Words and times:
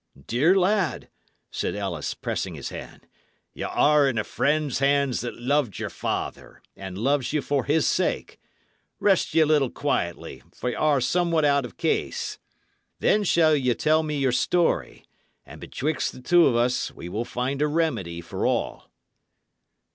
"Dear 0.25 0.57
lad," 0.57 1.09
said 1.51 1.75
Ellis, 1.75 2.15
pressing 2.15 2.55
his 2.55 2.69
hand, 2.69 3.05
"y' 3.53 3.61
are 3.65 4.09
in 4.09 4.17
a 4.17 4.23
friend's 4.23 4.79
hands 4.79 5.21
that 5.21 5.35
loved 5.39 5.77
your 5.77 5.91
father, 5.91 6.63
and 6.75 6.97
loves 6.97 7.33
you 7.33 7.43
for 7.43 7.65
his 7.65 7.85
sake. 7.85 8.39
Rest 8.99 9.35
ye 9.35 9.41
a 9.41 9.45
little 9.45 9.69
quietly, 9.69 10.41
for 10.55 10.71
ye 10.71 10.75
are 10.75 11.01
somewhat 11.01 11.45
out 11.45 11.65
of 11.65 11.77
case. 11.77 12.39
Then 12.97 13.23
shall 13.23 13.55
ye 13.55 13.75
tell 13.75 14.01
me 14.01 14.17
your 14.17 14.31
story, 14.31 15.05
and 15.45 15.61
betwixt 15.61 16.13
the 16.13 16.21
two 16.23 16.47
of 16.47 16.55
us 16.55 16.89
we 16.89 17.05
shall 17.05 17.23
find 17.23 17.61
a 17.61 17.67
remedy 17.67 18.21
for 18.21 18.47
all." 18.47 18.89